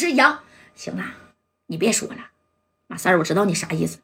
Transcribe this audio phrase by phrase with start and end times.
[0.00, 0.40] 是杨。
[0.74, 1.04] 行了，
[1.66, 2.16] 你别说了，
[2.86, 3.98] 马三儿，我知道你啥意思。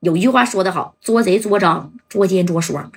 [0.00, 2.90] 有一句话说得好，捉贼捉赃，捉奸捉双。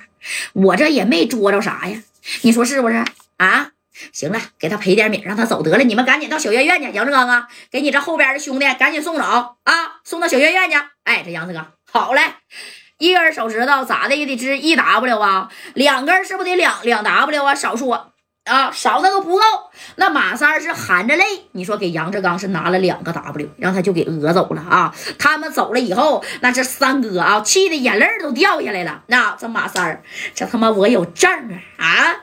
[0.52, 2.02] 我这也没捉着啥呀，
[2.42, 3.04] 你说是不是
[3.36, 3.70] 啊？
[4.12, 5.84] 行了，给他赔点米，让他走得了。
[5.84, 10.76] 你们赶紧到小院院去，杨志刚啊，给你这后边的兄弟赶紧送走啊，送到小院院去。
[11.04, 12.22] 哎，这杨志刚好嘞，
[12.98, 17.54] 一根手指头咋的也得值一 W 啊，两根是不是得两两 W 啊？
[17.54, 18.12] 少说
[18.46, 19.42] 啊，少的都不够。
[19.96, 24.94] 那马三是含着泪，你说给杨志刚是拿了两个 W，让他就给讹走了啊。
[25.18, 29.02] 他们走了以后，那这三哥啊，气的眼泪都掉下来了。
[29.08, 30.02] 那这马三
[30.34, 31.30] 这他妈我有证
[31.76, 32.16] 啊啊！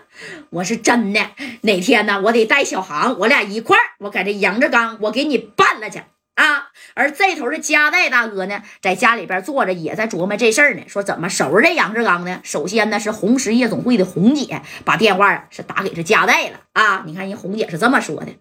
[0.51, 1.19] 我是真的，
[1.61, 2.21] 哪天呢？
[2.23, 6.01] 我得带小航，我俩一块儿，我搁这杨志刚，我给你办了去
[6.35, 6.69] 啊！
[6.95, 12.41] 而这头的加代大哥呢，在家里边坐着，也在琢磨这事儿呢，说怎么收拾这杨志刚呢？
[12.43, 17.03] 首先呢，是红石夜总会的红姐把电话是打给这加代了啊！
[17.05, 18.33] 你看人红姐是这么说的：“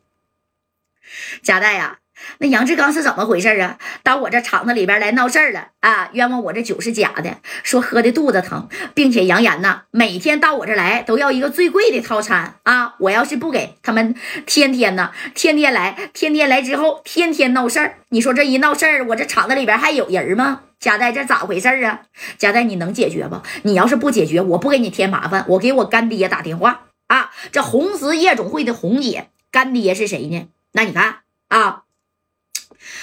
[1.42, 1.98] 加代呀。”
[2.38, 3.78] 那杨志刚是怎么回事啊？
[4.02, 6.10] 到我这厂子里边来闹事儿了啊！
[6.12, 12.94] 冤枉我这酒是假的，说喝的肚子疼，并且扬言呐，每天到我这来都要一个最贵的套餐啊！
[12.98, 14.14] 我要是不给他们，
[14.46, 17.98] 天天呢，天天来，天天来之后，天天闹事儿。
[18.08, 20.62] 你说这一闹事儿，我这厂子里边还有人吗？
[20.78, 22.00] 佳代，这咋回事啊？
[22.38, 23.40] 佳代，你能解决不？
[23.62, 27.30] 你要是不解决，我不给你添麻烦，我给我干爹打电话啊！
[27.52, 30.48] 这红石夜总会的红姐干爹是谁呢？
[30.72, 31.82] 那你看啊。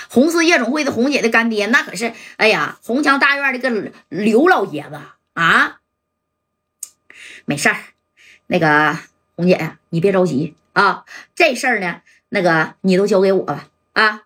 [0.09, 4.99] 红丝夜总会的红姐的干爹，那可是哎呀，红墙大院的个刘老爷子
[5.33, 5.77] 啊。
[7.45, 7.77] 没事儿，
[8.47, 8.97] 那个
[9.35, 11.05] 红姐呀，你别着急啊。
[11.33, 14.23] 这事儿呢，那个你都交给我吧啊。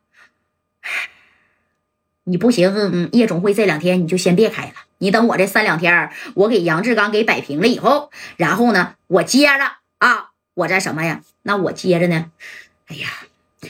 [2.26, 4.74] 你不行，嗯夜总会这两天你就先别开了。
[4.98, 11.22] 你等我这三两天，我给杨志刚给摆平了以后，然后呢，我接着啊，我再什么呀？
[11.42, 12.32] 那我接着呢？
[12.88, 13.10] 哎呀，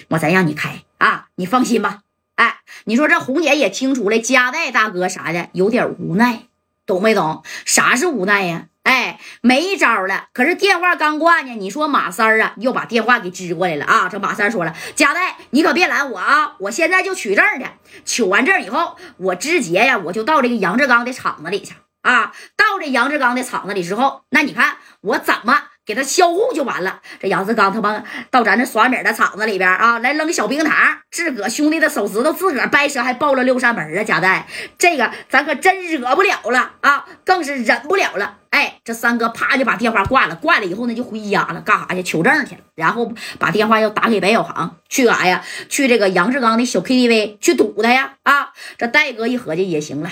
[0.10, 0.84] 我再让你开。
[0.98, 2.02] 啊，你放心吧，
[2.36, 6.44] 哎，你说这红姐也听出来，加代大哥啥的有点无奈，
[6.86, 7.44] 懂没懂？
[7.66, 8.68] 啥是无奈呀？
[8.84, 10.28] 哎，没招了。
[10.34, 14.10] 可是电话刚挂呢，你说马三啊，又把电话给支过来了啊。
[14.10, 17.66] 这马三说了，加代，你可别拦我啊，我现在就取证去。
[18.06, 22.32] 取完证以后，我直接呀，我就到这个杨志刚的厂子里去啊。
[22.56, 25.64] 到这杨志刚的厂子里之后，那你看我怎么？
[25.86, 27.02] 给他销户就完了。
[27.20, 30.74] 这杨志刚他妈到咱这耍米的厂子里边啊，来扔小冰糖，
[31.12, 34.02] 自个兄弟的手指头自个掰折，还爆了六扇门啊！
[34.02, 34.48] 贾代，
[34.78, 38.38] 这个咱可真惹不了了啊，更是忍不了了。
[38.52, 42.02] 哎，这三哥啪就把电话挂了，挂了以后呢就回家了，干啥去？
[42.02, 42.62] 求证去了。
[42.76, 45.44] 然后把电话又打给白小航，去干啥呀？
[45.68, 48.14] 去这个杨志刚的小 KTV 去堵他呀！
[48.24, 50.10] 啊，这戴哥一合计也行了，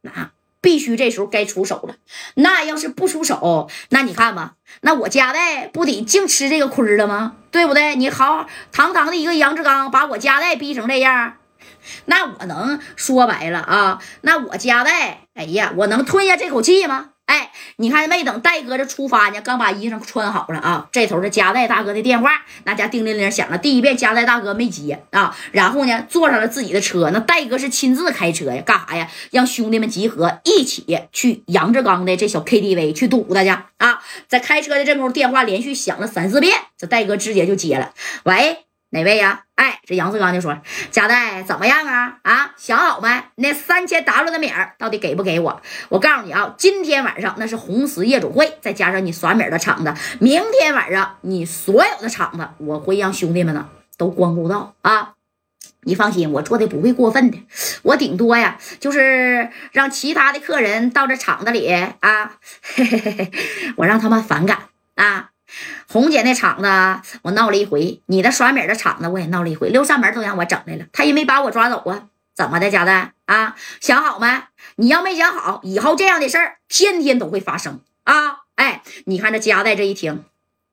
[0.00, 0.30] 那。
[0.62, 1.96] 必须这时候该出手了，
[2.36, 7.36] 那要是不出手，那你看吧，那我家代不得净吃这个亏了吗？
[7.50, 7.96] 对不对？
[7.96, 11.34] 你好，堂堂的一个杨志刚把我家代逼成这样，
[12.06, 14.00] 那我能说白了啊？
[14.22, 17.10] 那我家代，哎呀，我能吞下这口气吗？
[17.76, 23.58] 你看没等戴哥这出发呢，刚把衣裳穿好了啊，这头是加代大哥的电话，那家叮铃铃响了。
[23.58, 29.08] 第一遍加代大哥没接啊，然后呢坐上了自己的车，那戴哥是亲自开车呀，干啥呀？
[29.30, 34.00] 让兄弟们集合一起去杨志刚的这小 KTV 去堵他去啊！
[34.28, 37.92] 在开车的这功夫，电话连续响了三四遍，这戴哥直接就接了，
[38.24, 38.64] 喂。
[38.92, 39.44] 哪位呀？
[39.54, 40.58] 哎，这杨志刚就说
[40.92, 42.18] ：“贾代怎么样啊？
[42.22, 43.22] 啊，想好没？
[43.36, 45.62] 那三千 W 的米儿到底给不给我？
[45.88, 53.66] 我告诉你啊，今天晚上那是红石夜总会，再加上你耍米的场子，明天晚上你所有的场子，我会让兄弟们呢
[53.96, 55.14] 都光顾到啊！
[55.84, 57.38] 你放心，我做的不会过分的，
[57.82, 62.32] 我顶多呀就是让其他的客人到这场子里啊，
[62.74, 63.30] 嘿嘿嘿，
[63.76, 64.58] 我让他们反感
[64.96, 65.30] 啊。”
[65.88, 72.08] 红姐那厂子我闹了一回，你的耍米的厂子我也闹了一回，六扇门都让我整来了，他也没把我抓走啊？
[72.34, 73.54] 怎么的，家代啊？
[73.80, 74.26] 想好没？
[74.76, 78.38] 你要没想好，以后这样的事儿天天都会发生啊！
[78.54, 80.24] 哎，你看这家代这一听，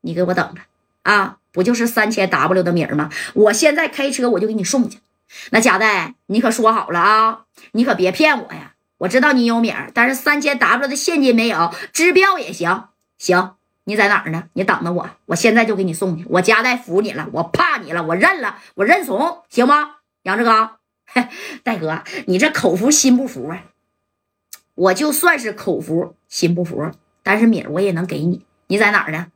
[0.02, 0.62] 你给我等着
[1.04, 1.38] 啊！
[1.52, 3.10] 不就是三千 W 的米儿吗？
[3.34, 5.00] 我现在开车我就给你送去。
[5.50, 7.42] 那家代，你可说好了啊，
[7.74, 8.74] 你可别骗我呀！
[9.00, 12.86] 我知道你有米儿，但是三千 W 的现金没有，支票也行，
[13.18, 13.56] 行。
[13.90, 14.44] 你在哪儿呢？
[14.54, 16.24] 你等着我，我现在就给你送去。
[16.30, 19.96] 我家代服你了，我怕你了，我认了，我认怂，行吗？
[20.22, 20.78] 杨志刚，
[21.64, 23.64] 大哥，你这口服心不服啊？
[24.76, 26.92] 我就算是口服心不服，
[27.24, 28.46] 但是米我也能给你。
[28.68, 29.32] 你在哪儿呢？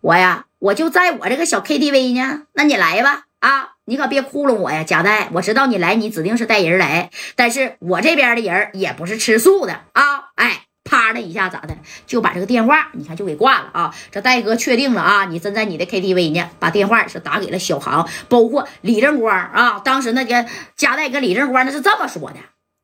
[0.00, 2.46] 我呀，我就在我这个小 KTV 呢。
[2.54, 5.28] 那你来吧，啊，你可别糊弄我呀，贾代。
[5.34, 10.30] 我知道你来，你指定是带人来，但是我这边的人也不是吃素的啊。
[10.34, 10.64] 哎。
[10.88, 11.76] 啪的一下咋的，
[12.06, 13.94] 就把这个电话你看就给挂了啊！
[14.10, 19.80] 这戴哥确定了啊，你真在你的 KTV 呢，把电话是打给了小航，包括李正光啊。
[19.80, 20.46] 当时那个
[20.76, 22.38] 加代跟李正光那是这么说的：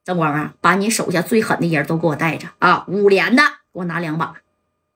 [0.04, 3.42] 正光啊，把你手下最狠的人都给我带着啊，五连的
[3.72, 4.34] 给我拿两把，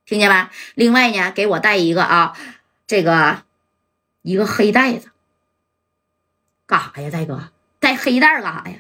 [0.05, 0.49] 听见没？
[0.75, 2.37] 另外呢，给我带一个啊，
[2.87, 3.43] 这个
[4.21, 5.09] 一个黑袋子，
[6.67, 7.11] 干啥呀？
[7.11, 7.49] 戴哥
[7.81, 8.77] 带黑袋干啥呀？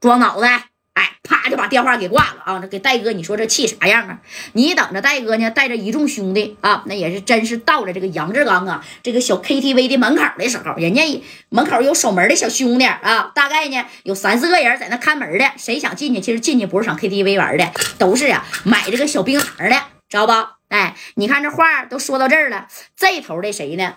[0.00, 0.73] 装脑袋。
[0.94, 2.58] 哎啪就把电话给挂了啊！
[2.60, 4.20] 这给戴哥，你说这气啥样啊？
[4.52, 11.02] 你等着戴哥呢，带着一众兄弟啊，那也是真是到了这个杨志刚啊这个小 KTV 的门口的时候，人家
[11.48, 15.50] 门口有守门的小兄弟啊，大概呢有三四个人在那看门的。
[15.56, 16.20] 谁想进去？
[16.20, 19.76] 其实进去不是上 KTV 玩的，都是啊买这个小冰糖的，
[20.08, 20.32] 知道不？
[20.68, 23.96] 哎，你看这话都说到这儿了，这头的谁呢？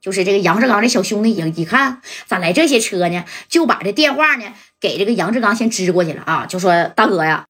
[0.00, 3.24] 就是这个杨志刚的小兄弟，一一看咋来这些车呢？
[3.48, 4.44] 就把这电话呢
[4.80, 7.44] 给这个杨志刚先支过去了啊，就说大哥呀。